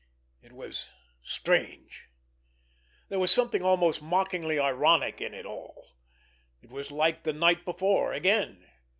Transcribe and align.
It 0.41 0.51
was 0.53 0.89
strange! 1.23 2.09
There 3.09 3.19
was 3.19 3.29
something 3.31 3.61
almost 3.61 4.01
mockingly 4.01 4.57
ironic 4.57 5.21
in 5.21 5.35
it 5.35 5.45
all! 5.45 5.89
It 6.63 6.71
was 6.71 6.89
like 6.91 7.21
the 7.21 7.33
night 7.33 7.63
before 7.65 8.11
again. 8.11 8.65